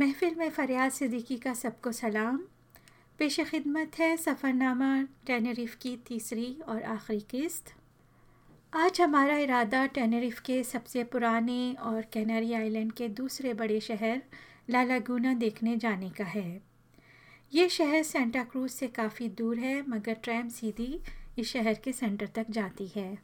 [0.00, 2.36] महफिल में फरियाद सिद्दीकी का सबको सलाम।
[3.18, 7.72] पेश खिदमत है सफ़रनामा टेनरिफ की तीसरी और आखिरी किस्त।
[8.74, 14.22] आज हमारा इरादा टेनरिफ के सबसे पुराने और कैनरी आइलैंड के दूसरे बड़े शहर
[14.70, 16.62] लालागुना देखने जाने का है।
[17.52, 21.00] ये शहर सेंटा क्रूज से काफ़ी दूर है, मगर ट्रैम सीधी
[21.38, 23.18] इस शहर के सेंटर तक जाती है।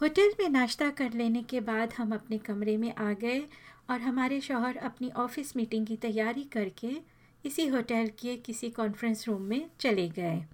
[0.00, 3.46] होटल में नाश्ता कर लेने के बाद हम अपने कमरे में आ गए
[3.90, 6.96] और हमारे शौहर अपनी ऑफ़िस मीटिंग की तैयारी करके
[7.44, 10.44] इसी होटल के किसी कॉन्फ्रेंस रूम में चले गए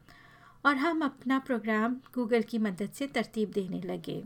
[0.66, 4.22] और हम अपना प्रोग्राम गूगल की मदद से तरतीब देने लगे।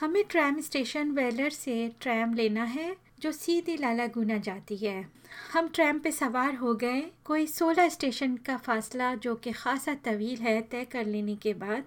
[0.00, 5.10] हमें ट्रैम स्टेशन वेलर से ट्रैम लेना है, जो सीधी लाला गुना जाती है।
[5.52, 10.38] हम ट्रैम पे सवार हो गए। कोई सोलह स्टेशन का फासला, जो कि खासा तवील
[10.38, 11.84] है तय कर लेने के बाद,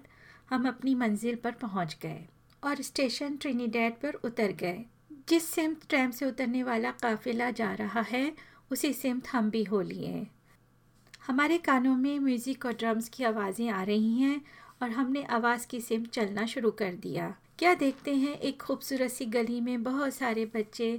[0.50, 2.24] हम अपनी मंजिल पर पहुँच गए
[2.64, 4.84] और स्टेशन ट्रिनीडेड पर उतर गए।
[5.28, 8.32] जिस सिमत ट्रैम से उतरने वाला काफिला जा रहा है,
[8.70, 10.26] उसी सिमत हम भी हो लिए।
[11.26, 14.40] हमारे कानों में म्यूज़िक और ड्रम्स की आवाज़ें आ रही हैं
[14.82, 19.26] और हमने आवाज़ की सिमत चलना शुरू कर दिया। क्या देखते हैं, एक खूबसूरत सी
[19.26, 20.90] गली में बहुत सारे बच्चे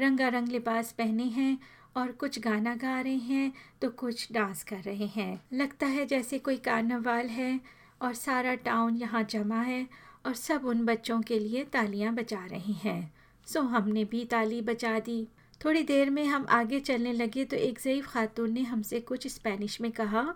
[0.00, 1.58] रंगारंग लिबास पहने हैं
[1.96, 3.52] और कुछ गाना गा रहे हैं
[3.82, 7.60] तो कुछ डांस कर रहे हैं। लगता है जैसे कोई कार्नवाल है
[8.02, 9.86] और सारा टाउन यहाँ जमा है
[10.26, 13.17] और सब उन बच्चों के लिए तालियाँ बजा रहे हैं।
[13.48, 15.26] सो हमने भी ताली बचा दी।
[15.60, 19.80] थोड़ी देर में हम आगे चलने लगे तो एक ज़यीफ़ खातून ने हमसे कुछ स्पेनिश
[19.80, 20.26] में कहा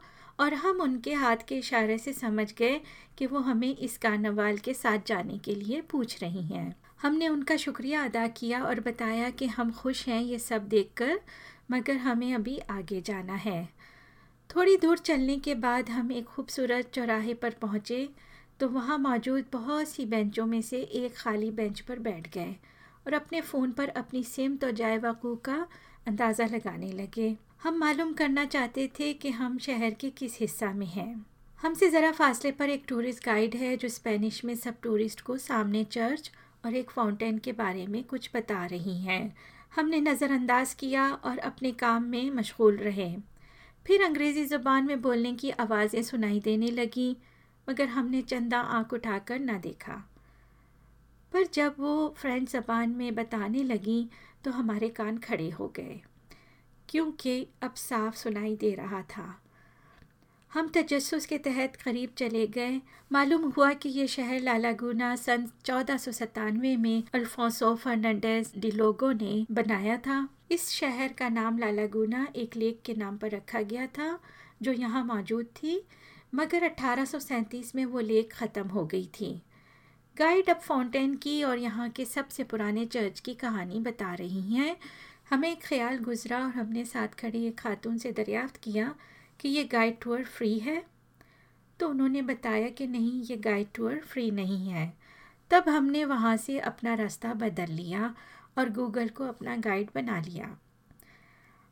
[0.40, 2.80] और हम उनके हाथ के इशारे से समझ गए
[3.18, 7.56] कि वो हमें इस कार्नवाल के साथ जाने के लिए पूछ रही हैं। हमने उनका
[7.56, 11.20] शुक्रिया अदा किया और बताया कि हम खुश हैं ये सब देखकर,
[11.70, 13.68] मगर हमें अभी आगे जाना है।
[14.50, 18.08] थोड़ी दूर चलने के बाद हम एक खूबसूरत चौराहे पर पहुँचे
[18.60, 22.54] तो वहाँ मौजूद बहुत सी बेंचों में से एक खाली बेंच पर बैठ गए।
[23.06, 25.66] और अपने फ़ोन पर अपनी सिमत तो जाए वकू का
[26.08, 30.86] अंदाज़ा लगाने लगे। हम मालूम करना चाहते थे कि हम शहर के किस हिस्सा में
[30.86, 31.24] हैं।
[31.58, 35.84] हमसे ज़रा फासले पर एक टूरिस्ट गाइड है जो स्पेनिश में सब टूरिस्ट को सामने
[35.84, 36.30] चर्च
[36.64, 39.34] और एक फाउंटेन के बारे में कुछ बता रही हैं।
[39.76, 43.14] हमने नज़रअंदाज किया और अपने काम में मशगूल रहे।
[43.86, 47.14] फिर अंग्रेज़ी ज़ुबान में बोलने की आवाज़ें सुनाई देने लगीं,
[47.68, 50.02] मगर हमने चंदा आँख उठाकर ना देखा।
[51.32, 54.08] पर जब वो फ्रेंच ज़बान में बताने लगी
[54.44, 56.00] तो हमारे कान खड़े हो गए,
[56.88, 59.24] क्योंकि अब साफ़ सुनाई दे रहा था।
[60.52, 65.96] हम तजस्स के तहत करीब चले गए। मालूम हुआ कि ये शहर लालागुना सन चौदह
[65.96, 72.56] सौ सतानवे में अल्फोंसो फर्नांडेज डिलोगो ने बनाया था। इस शहर का नाम लालागुना एक
[72.56, 74.18] लेक के नाम पर रखा गया था,
[74.62, 75.80] जो यहाँ मौजूद थी,
[76.34, 77.06] मगर अठारह
[77.74, 79.30] में वो लेक ख़त्म हो गई थी।
[80.18, 84.76] गाइड अब फाउंटेन की और यहाँ के सबसे पुराने चर्च की कहानी बता रही हैं।
[85.30, 88.94] हमें एक ख्याल गुजरा और हमने साथ खड़ी एक खातून से दरियाफ्त किया
[89.40, 90.84] कि ये गाइड टूर फ्री है।
[91.80, 94.92] तो उन्होंने बताया कि नहीं, ये गाइड टूर फ्री नहीं है।
[95.50, 98.14] तब हमने वहाँ से अपना रास्ता बदल लिया
[98.58, 100.58] और गूगल को अपना गाइड बना लिया।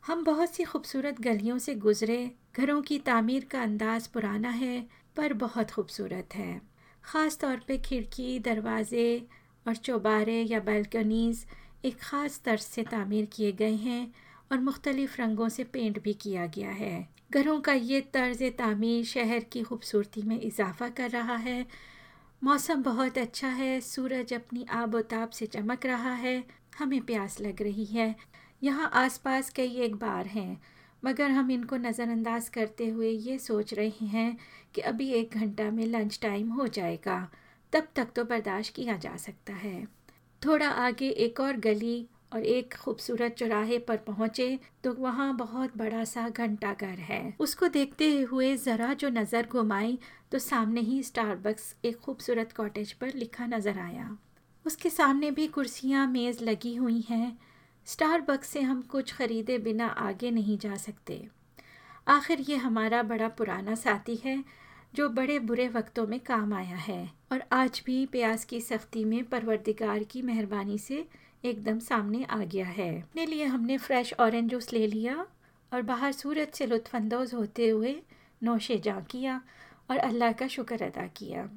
[0.07, 4.87] हम बहुत सी खूबसूरत गलियों से गुज़रे। घरों की तामीर का अंदाज़ पुराना है,
[5.17, 6.70] पर बहुत खूबसूरत है।
[7.05, 9.27] ख़ास तौर पे खिड़की, दरवाज़े
[9.67, 11.45] और चौबारे या बालकनीज़
[11.85, 14.13] एक ख़ास तर्ज से तामीर किए गए हैं
[14.53, 19.45] और मुख्तलिफ़ रंगों से पेंट भी किया गया है। घरों का ये तर्ज तामीर शहर
[19.45, 21.67] की खूबसूरती में इजाफ़ा कर रहा है।
[22.43, 26.45] मौसम बहुत अच्छा है, सूरज अपनी आबोताब से चमक रहा है,
[26.79, 28.15] हमें प्यास लग रही है।
[28.63, 30.61] यहाँ आसपास कई एक बार हैं।
[31.03, 34.37] मगर हम इनको नज़रअंदाज करते हुए ये सोच रहे हैं
[34.75, 37.27] कि अभी एक घंटा में लंच टाइम हो जाएगा।
[37.73, 39.85] तब तक तो बर्दाश्त किया जा सकता है।
[40.43, 46.05] थोड़ा आगे एक और गली और एक खूबसूरत चौराहे पर पहुँचे तो वहाँ बहुत बड़ा
[46.05, 49.99] सा घंटा घर है। उसको देखते हुए ज़रा जो नज़र घुमाई
[50.33, 54.17] तो सामने ही स्टारबक्स एक खूबसूरत कॉटेज पर लिखा नज़र आया।
[54.67, 57.39] उसके सामने भी कुर्सियाँ मेज़ लगी हुई हैं।
[57.91, 61.15] स्टारबक्स से हम कुछ ख़रीदे बिना आगे नहीं जा सकते।
[62.09, 64.43] आखिर ये हमारा बड़ा पुराना साथी है,
[64.95, 69.25] जो बड़े बुरे वक्तों में काम आया है और आज भी प्याज की सख्ती में
[69.25, 71.05] परवरदिगार की मेहरबानी से
[71.45, 75.27] एकदम सामने आ गया है। अपने लिए हमने फ्रेश ऑरेंज जूस ले लिया
[75.73, 77.97] और बाहर सूरज से लुत्फानंदोज़ होते हुए
[78.43, 79.41] नौशे जा किया
[79.91, 81.49] और अल्लाह का शुक्र अदा किया।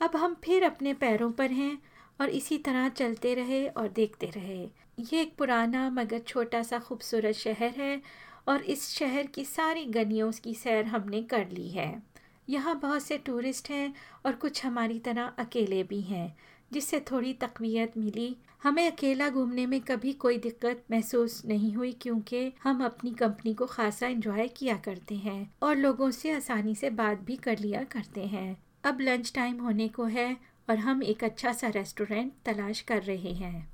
[0.00, 1.78] अब हम फिर अपने पैरों पर हैं
[2.20, 4.68] और इसी तरह चलते रहे और देखते रहे।
[4.98, 8.02] ये एक पुराना मगर छोटा सा खूबसूरत शहर है
[8.48, 12.02] और इस शहर की सारी गलियों की सैर हमने कर ली है।
[12.48, 13.94] यहाँ बहुत से टूरिस्ट हैं
[14.26, 16.36] और कुछ हमारी तरह अकेले भी हैं,
[16.72, 22.52] जिससे थोड़ी तकवीत मिली। हमें अकेला घूमने में कभी कोई दिक्कत महसूस नहीं हुई क्योंकि
[22.62, 27.18] हम अपनी कंपनी को खासा इंजॉय किया करते हैं और लोगों से आसानी से बात
[27.18, 30.36] भी कर लिया करते हैं। अब लंच टाइम होने को है
[30.70, 33.71] और हम एक अच्छा सा रेस्टोरेंट तलाश कर रहे हैं।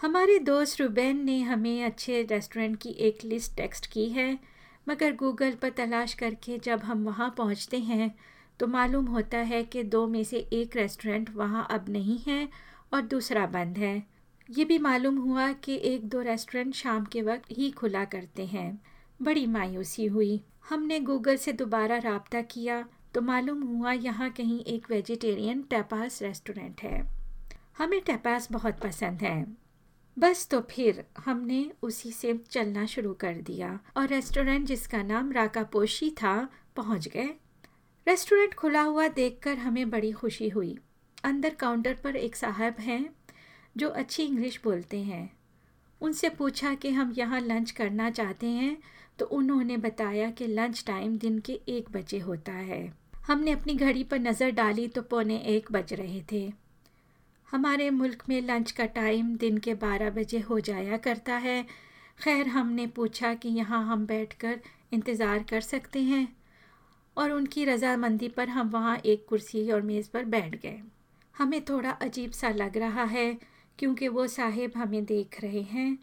[0.00, 4.38] हमारे दोस्त रुबैन ने हमें अच्छे रेस्टोरेंट की एक लिस्ट टेक्स्ट की है,
[4.86, 8.10] मगर गूगल पर तलाश करके जब हम वहाँ पहुँचते हैं
[8.60, 12.48] तो मालूम होता है कि दो में से एक रेस्टोरेंट वहाँ अब नहीं है
[12.92, 13.96] और दूसरा बंद है।
[14.48, 18.70] ये भी मालूम हुआ कि एक दो रेस्टोरेंट शाम के वक्त ही खुला करते हैं।
[19.22, 22.84] बड़ी मायूसी हुई। हमने गूगल से दोबारा रबता किया
[23.14, 27.06] तो मालूम हुआ यहाँ कहीं एक वेजिटेरियन टैपास रेस्टोरेंट है।
[27.78, 29.65] हमें टैपास बहुत पसंद है।
[30.16, 36.10] बस तो फिर हमने उसी से चलना शुरू कर दिया और रेस्टोरेंट जिसका नाम राकापोशी
[36.12, 37.28] था, पहुँच गए।
[38.06, 40.76] रेस्टोरेंट खुला हुआ देखकर हमें बड़ी खुशी हुई।
[41.24, 43.04] अंदर काउंटर पर एक साहब हैं
[43.76, 45.30] जो अच्छी इंग्लिश बोलते हैं।
[46.00, 48.76] उनसे पूछा कि हम यहाँ लंच करना चाहते हैं
[49.18, 52.86] तो उन्होंने बताया कि लंच टाइम दिन के एक बजे होता है।
[53.26, 56.52] हमने अपनी घड़ी पर नज़र डाली तो पौने एक बज रहे थे।
[57.48, 61.62] हमारे मुल्क में लंच का टाइम दिन के बारह बजे हो जाया करता है।
[62.18, 64.60] खैर, हमने पूछा कि यहाँ हम बैठकर
[64.92, 66.26] इंतज़ार कर सकते हैं
[67.16, 70.80] और उनकी रजामंदी पर हम वहाँ एक कुर्सी और मेज़ पर बैठ गए।
[71.34, 73.32] हमें थोड़ा अजीब सा लग रहा है
[73.78, 75.96] क्योंकि वो साहेब हमें देख रहे हैं।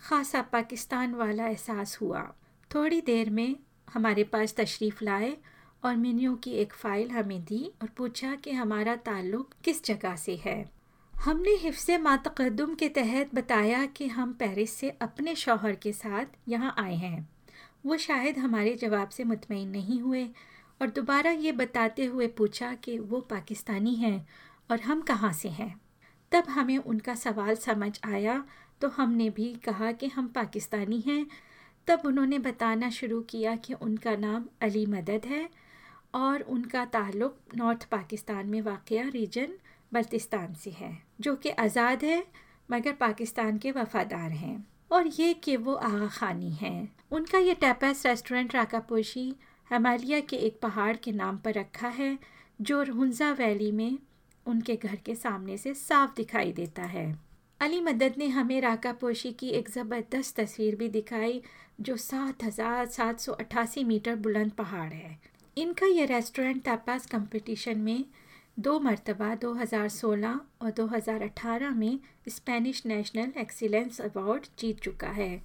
[0.00, 2.22] ख़ासा पाकिस्तान वाला एहसास हुआ।
[2.70, 3.56] थोड़ी देर में
[3.92, 5.36] हमारे पास तशरीफ़ लाए
[5.82, 10.36] और मेन्यू की एक फ़ाइल हमें दी और पूछा कि हमारा ताल्लुक़ किस जगह से
[10.36, 10.58] है।
[11.14, 16.74] हमने हिफ्स मातकदम के तहत बताया कि हम पेरिस से अपने शौहर के साथ यहाँ
[16.78, 17.28] आए हैं।
[17.86, 20.24] वो शायद हमारे जवाब से मुतमिन नहीं हुए
[20.80, 24.26] और दोबारा ये बताते हुए पूछा कि वो पाकिस्तानी हैं
[24.70, 25.74] और हम कहाँ से हैं।
[26.32, 28.42] तब हमें उनका सवाल समझ आया
[28.80, 31.26] तो हमने भी कहा कि हम पाकिस्तानी हैं।
[31.88, 35.48] तब उन्होंने बताना शुरू किया कि उनका नाम अली मदद है
[36.14, 39.52] और उनका ताल्लुक़ नॉर्थ पाकिस्तान में वाक़ रीजन
[39.92, 42.24] बल्तिस्तान से है, जो कि आज़ाद है,
[42.68, 48.02] मगर पाकिस्तान के वफ़ादार हैं। और ये कि वो आगा खानी हैं। उनका ये टैपस
[48.06, 49.32] रेस्टोरेंट राकापोशी
[49.70, 52.18] हमालिया के एक पहाड़ के नाम पर रखा है,
[52.60, 53.98] जो रुंजा वैली में
[54.46, 57.06] उनके घर के सामने से साफ़ दिखाई देता है।
[57.60, 61.42] अली मदद ने हमें राका पोशी की एक ज़बरदस्त तस्वीर भी दिखाई,
[61.80, 65.18] जो सात हज़ार सात सौ अट्ठासी मीटर बुलंद पहाड़ है।
[65.58, 68.04] इनका यह रेस्टोरेंट तापास कंपटीशन में
[68.58, 75.42] दो मरतबा 2016 और 2018 में स्पेनिश नेशनल एक्सीलेंस अवार्ड जीत चुका है।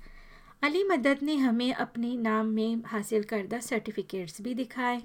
[0.63, 5.01] अली मदद ने हमें अपने नाम में हासिल करदा सर्टिफिकेट्स भी दिखाए।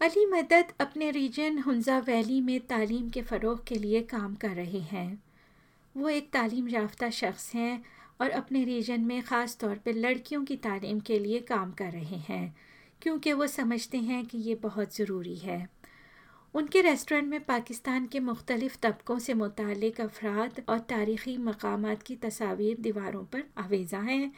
[0.00, 4.80] अली मदद अपने रीजन हंजा वैली में तालीम के फ़रोग के लिए काम कर रहे
[4.80, 5.22] हैं।
[5.96, 7.84] वो एक तालीम याफ्ता शख्स हैं
[8.20, 12.16] और अपने रीजन में ख़ास तौर पर लड़कियों की तालीम के लिए काम कर रहे
[12.16, 12.71] हैं।
[13.02, 15.68] क्योंकि वो समझते हैं कि ये बहुत ज़रूरी है।
[16.54, 22.76] उनके रेस्टोरेंट में पाकिस्तान के मुख्तलिफ़ तबकों से मुतक अफराद और तारीख़ी मकाम की तस्वीर
[22.80, 24.32] दीवारों पर आवेज़ा हैं।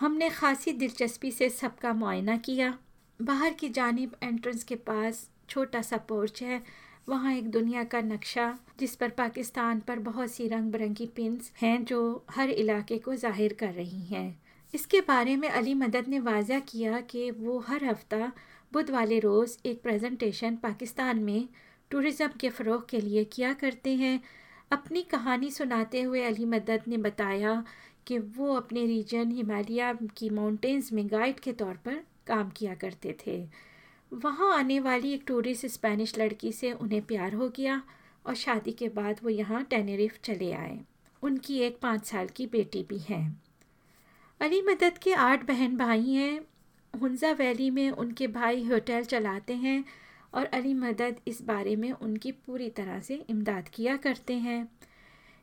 [0.00, 2.78] हमने ख़ासी दिलचस्पी से सबका मुआयना किया।
[3.20, 6.62] बाहर की जानब एंट्रेंस के पास छोटा सा पोर्च है।
[7.08, 11.84] वहाँ एक दुनिया का नक्शा, जिस पर पाकिस्तान पर बहुत सी रंग बिरंगी पिंस हैं
[11.84, 14.39] जो हर इलाके को ज़ाहिर कर रही हैं।
[14.74, 18.32] इसके बारे में अली मदद ने वाजह किया कि वो हर हफ़्ता
[18.72, 21.48] बुध वाले रोज़ एक प्रेजेंटेशन पाकिस्तान में
[21.90, 24.20] टूरिज़म के फ़रोग के लिए किया करते हैं।
[24.72, 27.64] अपनी कहानी सुनाते हुए अली मदद ने बताया
[28.06, 33.16] कि वो अपने रीजन हिमालय की माउंटेंस में गाइड के तौर पर काम किया करते
[33.26, 33.48] थे।
[34.12, 37.82] वहाँ आने वाली एक टूरिस्ट स्पेनिश लड़की से उन्हें प्यार हो गया
[38.26, 40.78] और शादी के बाद वो यहाँ टेनेरिफ चले आए।
[41.22, 43.49] उनकी एक पाँच साल की बेटी भी है।
[44.40, 46.40] अली मदद के आठ बहन भाई हैं।
[46.94, 49.84] हंजा वैली में उनके भाई होटल चलाते हैं
[50.34, 54.68] और अली मदद इस बारे में उनकी पूरी तरह से इमदाद किया करते हैं।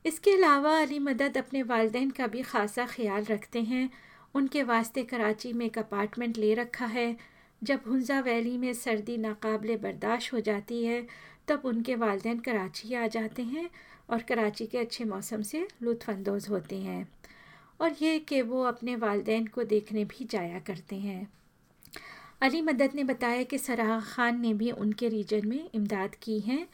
[0.06, 3.90] इसके अलावा अली मदद अपने वालदेन का भी ख़ासा ख्याल रखते हैं।
[4.36, 7.18] उनके वास्ते कराची में एक अपार्टमेंट ले रखा है।
[7.64, 11.08] जब हंजा वैली में सर्दी नाकबले बर्दाश्त हो जाती है,
[11.48, 13.70] तब उनके वालदेन कराची आ जाते हैं
[14.10, 17.17] और कराची के अच्छे मौसम से लुफानंदोज़ होते हैं।
[17.80, 21.28] और ये कि वो अपने वालदेन को देखने भी जाया करते हैं।
[22.42, 26.68] अली मदद ने बताया कि सराह ख़ान ने भी उनके रीजन में इमदाद की हैं,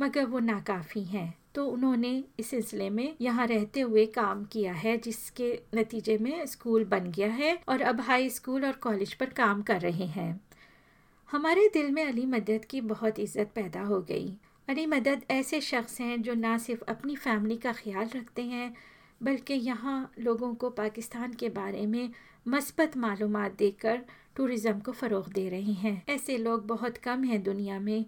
[0.00, 4.96] मगर वो नाकाफ़ी हैं। तो उन्होंने इस सिलसिले में यहाँ रहते हुए काम किया है,
[4.98, 9.62] जिसके नतीजे में स्कूल बन गया है और अब हाई स्कूल और कॉलेज पर काम
[9.62, 10.40] कर रहे हैं।
[11.28, 14.32] हमारे दिल में अली मदद की बहुत इज़्ज़त पैदा हो गई।
[14.68, 18.74] अली मदद ऐसे शख्स हैं जो ना सिर्फ़ अपनी फैमिली का ख्याल रखते हैं
[19.22, 22.10] बल्कि यहाँ लोगों को पाकिस्तान के बारे में
[22.48, 24.00] मस्बत मालूम देकर
[24.36, 28.04] टूरिज़म को फ़रोग दे रहे हैं। ऐसे लोग बहुत कम हैं दुनिया में।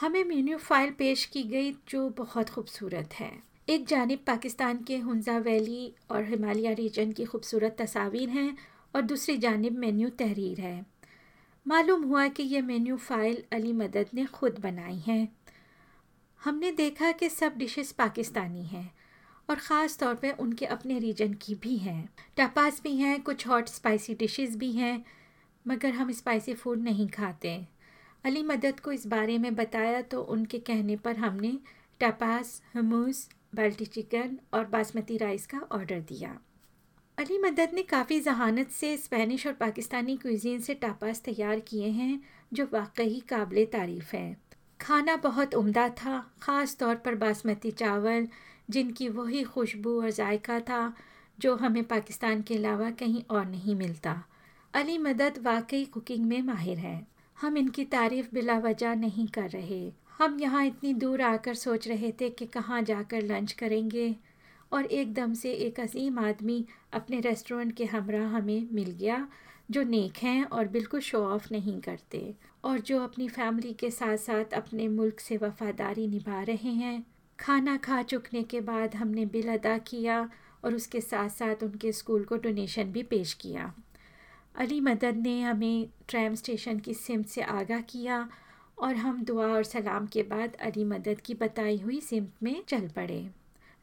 [0.00, 3.30] हमें मेन्यू फ़ाइल पेश की गई जो बहुत खूबसूरत है।
[3.68, 8.56] एक जानब पाकिस्तान के हंजा वैली और हिमालय रीजन की खूबसूरत तस्वीर हैं
[8.94, 10.86] और दूसरी जानब मेन्यू तहरीर है।
[11.66, 15.36] मालूम हुआ कि यह मेन्यू फ़ाइल अली मदद ने ख़ुद बनाई हैं।
[16.40, 18.90] हमने देखा कि सब डिशेस पाकिस्तानी हैं।
[19.48, 23.68] और ख़ास तौर पे उनके अपने रीजन की भी हैं। टपास भी हैं, कुछ हॉट
[23.68, 25.04] स्पाइसी डिशेस भी हैं,
[25.64, 27.60] मगर हम स्पाइसी फ़ूड नहीं खाते।
[28.24, 31.58] अली मदद को इस बारे में बताया तो उनके कहने पर हमने
[32.00, 36.38] टपास हमूस बाल्टी चिकन और बासमती राइस का ऑर्डर दिया।
[37.18, 42.20] अली मदद ने काफ़ी जहानत से स्पेनिश और पाकिस्तानी क्विजीन से टापास तैयार किए हैं,
[42.52, 44.36] जो वाकई काबिल तारीफ़ हैं।
[44.80, 48.28] खाना बहुत उम्दा था, ख़ास तौर पर बासमती चावल
[48.70, 50.92] जिनकी वही खुशबू और जायका था,
[51.38, 54.24] जो हमें पाकिस्तान के अलावा कहीं और नहीं मिलता।
[54.74, 57.06] अली मदद वाकई कुकिंग में माहिर है।
[57.40, 62.12] हम इनकी तारीफ़ बिला वजह नहीं कर रहे। हम यहाँ इतनी दूर आकर सोच रहे
[62.12, 64.16] थे कि कहाँ जाकर लंच करेंगे,
[64.72, 69.28] और एकदम से एक अजीम आदमी अपने रेस्टोरेंट के हमरा हमें मिल गया,
[69.70, 72.34] जो नेक हैं और बिल्कुल शो ऑफ़ नहीं करते,
[72.64, 77.06] और जो अपनी फैमिली के साथ साथ अपने मुल्क से वफ़ादारी निभा रहे हैं।
[77.40, 80.30] खाना खा चुकने के बाद हमने बिल अदा किया
[80.64, 83.74] और उसके साथ साथ उनके स्कूल को डोनेशन भी पेश किया।
[84.54, 88.28] अली मदद ने हमें ट्रैम स्टेशन की सिमत से आगाह किया
[88.78, 92.88] और हम दुआ और सलाम के बाद अली मदद की बताई हुई सिमत में चल
[92.88, 93.30] पड़े।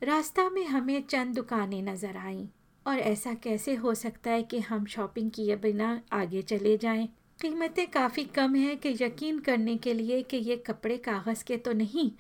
[0.04, 2.48] रास्ता में हमें चंद दुकानें नज़र आईं
[2.88, 7.10] और ऐसा कैसे हो सकता है कि हम शॉपिंग किए बिना आगे चले जाएँ?
[7.42, 11.74] कीमतें काफ़ी कम हैं कि यकीन करने के लिए कि ये कपड़े कागज़ के तो
[11.74, 12.12] नहीं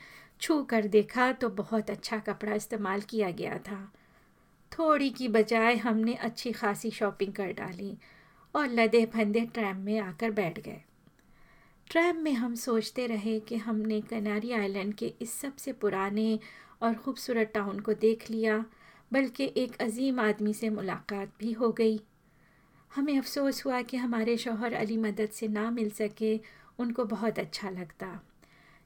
[0.41, 3.93] छू कर देखा तो बहुत अच्छा कपड़ा इस्तेमाल किया गया था।
[4.71, 7.97] थोड़ी की बजाय हमने अच्छी खासी शॉपिंग कर डाली
[8.55, 10.81] और लदे फंदे ट्रैम में आकर बैठ गए।
[11.89, 16.39] ट्रैम में हम सोचते रहे कि हमने कनारी आइलैंड के इस सबसे पुराने
[16.81, 18.65] और ख़ूबसूरत टाउन को देख लिया,
[19.11, 21.99] बल्कि एक अजीम आदमी से मुलाकात भी हो गई।
[22.95, 26.39] हमें अफसोस हुआ कि हमारे शोहर अली मदद से ना मिल सके,
[26.79, 28.19] उनको बहुत अच्छा लगता।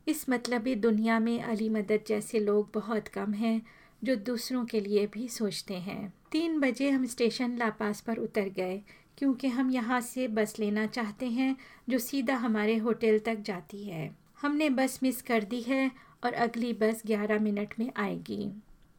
[0.07, 3.61] इस मतलबी दुनिया में अली मदद जैसे लोग बहुत कम हैं,
[4.03, 8.81] जो दूसरों के लिए भी सोचते हैं। तीन बजे हम स्टेशन लापास पर उतर गए,
[9.17, 11.55] क्योंकि हम यहाँ से बस लेना चाहते हैं,
[11.89, 15.91] जो सीधा हमारे होटल तक जाती है। हमने बस मिस कर दी है
[16.23, 18.51] और अगली बस ग्यारह मिनट में आएगी।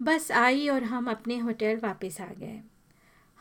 [0.02, 2.60] बस आई और हम अपने होटल वापस आ गए।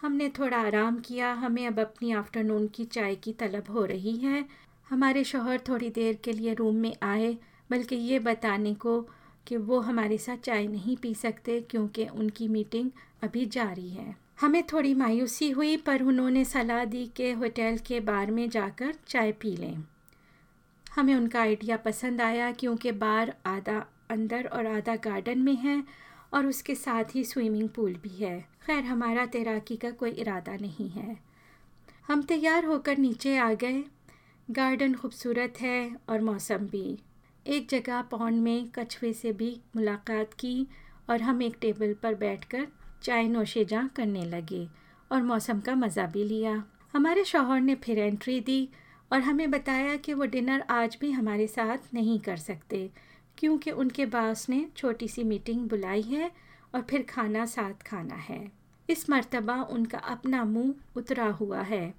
[0.01, 4.45] हमने थोड़ा आराम किया, हमें अब अपनी आफ्टरनून की चाय की तलब हो रही है।
[4.89, 7.37] हमारे शोहर थोड़ी देर के लिए रूम में आए
[7.71, 9.01] बल्कि ये बताने को
[9.47, 12.91] कि वो हमारे साथ चाय नहीं पी सकते क्योंकि उनकी मीटिंग
[13.23, 18.31] अभी जारी है। हमें थोड़ी मायूसी हुई, पर उन्होंने सलाह दी कि होटल के बार
[18.31, 19.83] में जाकर चाय पी लें।
[20.95, 25.83] हमें उनका आइडिया पसंद आया क्योंकि बार आधा अंदर और आधा गार्डन में है
[26.33, 30.89] और उसके साथ ही स्विमिंग पूल भी है। खैर, हमारा तैराकी का कोई इरादा नहीं
[30.89, 31.17] है।
[32.07, 33.83] हम तैयार होकर नीचे आ गए।
[34.51, 36.97] गार्डन खूबसूरत है और मौसम भी।
[37.45, 40.67] एक जगह पौंड में कछुए से भी मुलाकात की
[41.09, 42.67] और हम एक टेबल पर बैठकर
[43.03, 44.67] चाय नोशेजा करने लगे
[45.11, 48.67] और मौसम का मज़ा भी लिया। हमारे शौहर ने फिर एंट्री दी
[49.11, 52.89] और हमें बताया कि वो डिनर आज भी हमारे साथ नहीं कर सकते,
[53.37, 56.31] क्योंकि उनके बास ने छोटी सी मीटिंग बुलाई है
[56.75, 58.51] और फिर खाना साथ खाना है।
[58.89, 61.93] इस मर्तबा उनका अपना मुँह उतरा हुआ है।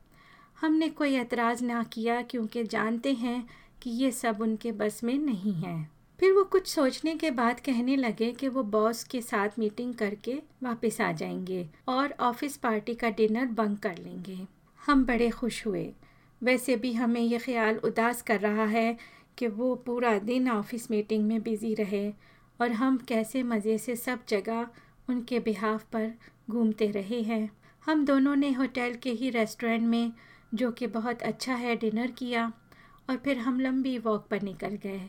[0.61, 3.45] हमने कोई एतराज़ ना किया क्योंकि जानते हैं
[3.83, 7.97] कि ये सब उनके बस में नहीं है। फिर वो कुछ सोचने के बाद कहने
[7.97, 13.11] लगे कि वो बॉस के साथ मीटिंग करके वापस आ जाएँगे और ऑफ़िस पार्टी का
[13.11, 14.47] डिनर बंक कर लेंगे।
[14.87, 15.93] हम बड़े खुश हुए।
[16.43, 18.97] वैसे भी हमें यह ख्याल उदास कर रहा है
[19.39, 22.13] कि वो पूरा दिन ऑफ़िस मीटिंग में बिज़ी रहे
[22.61, 24.67] और हम कैसे मज़े से सब जगह
[25.09, 26.13] उनके बिहाफ पर
[26.51, 30.13] घूमते रहे हैं। हम दोनों ने होटल के ही रेस्टोरेंट में,
[30.55, 32.53] जो कि बहुत अच्छा है, डिनर किया।
[33.09, 35.09] और फिर हम लंबी वॉक पर निकल गए।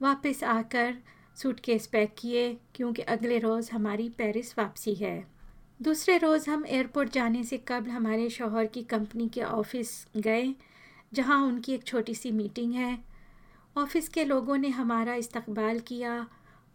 [0.00, 0.94] वापस आकर
[1.36, 5.26] सूटकेस पैक किए, क्योंकि अगले रोज़ हमारी पेरिस वापसी है।
[5.82, 10.54] दूसरे रोज़ हम एयरपोर्ट जाने से कबल हमारे शोहर की कंपनी के ऑफ़िस गए,
[11.14, 12.98] जहाँ उनकी एक छोटी सी मीटिंग है।
[13.76, 16.26] ऑफ़िस के लोगों ने हमारा इस्तकबाल किया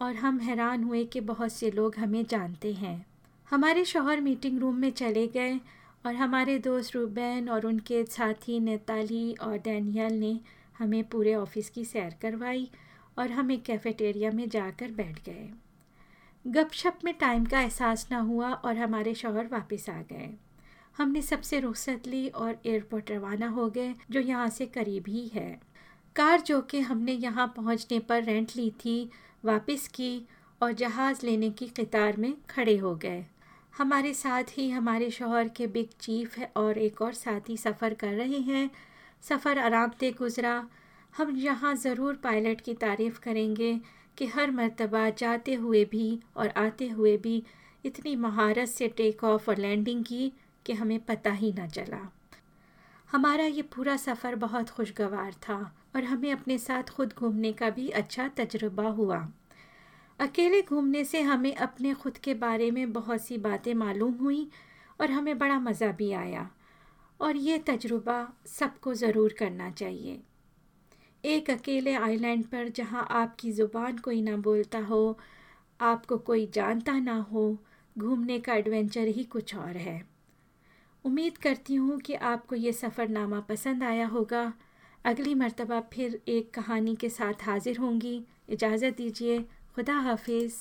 [0.02, 3.06] और हम हैरान हुए कि बहुत से लोग हमें जानते हैं।
[3.50, 5.60] हमारे शोहर मीटिंग रूम में चले गए
[6.06, 10.40] और हमारे दोस्त रूबैन और उनके साथी नेताली और डैनियल ने
[10.78, 12.70] हमें पूरे ऑफ़िस की सैर करवाई
[13.20, 15.50] और हम एक कैफेटेरिया में जाकर बैठ गए।
[16.48, 20.30] गपशप में टाइम का एहसास ना हुआ और हमारे शौहर वापस आ गए।
[20.98, 25.62] हमने सबसे रुख्सत ली और एयरपोर्ट रवाना हो गए, जो यहाँ से करीब ही है।
[26.16, 29.10] कार जो कि हमने यहाँ पहुँचने पर रेंट ली थी,
[29.46, 30.28] वापस की
[30.62, 33.26] और जहाज़ लेने की कतार में खड़े हो गए।
[33.74, 38.14] हमारे साथ ही हमारे शोहर के बिग चीफ है और एक और साथी सफ़र कर
[38.14, 38.70] रहे हैं।
[39.24, 40.64] सफ़र आराम से गुज़रा।
[41.14, 43.74] हम यहाँ ज़रूर पायलट की तारीफ़ करेंगे
[44.18, 47.44] कि हर मर्तबा जाते हुए भी और आते हुए भी
[47.86, 50.32] इतनी महारत से टेक ऑफ़ और लैंडिंग की
[50.66, 52.08] कि हमें पता ही ना चला।
[53.12, 55.60] हमारा ये पूरा सफ़र बहुत खुशगवार था
[55.96, 59.28] और हमें अपने साथ खुद घूमने का भी अच्छा तजुर्बा हुआ।
[60.22, 64.48] अकेले घूमने से हमें अपने खुद के बारे में बहुत सी बातें मालूम हुई
[65.02, 66.50] और हमें बड़ा मज़ा भी आया।
[67.20, 70.20] और ये तजुर्बा सबको ज़रूर करना चाहिए।
[71.24, 75.18] एक अकेले आइलैंड पर जहाँ आपकी ज़ुबान कोई ना बोलता हो,
[75.80, 77.58] आपको कोई जानता ना हो,
[77.96, 80.02] घूमने का एडवेंचर ही कुछ और है।
[81.06, 84.54] उम्मीद करती हूँ कि आपको ये सफ़रनामा पसंद आया होगा।
[85.06, 89.44] अगली मर्तबा फिर एक कहानी के साथ हाज़िर होंगी। इजाज़त दीजिए।
[89.76, 90.56] खुदा हाफिज़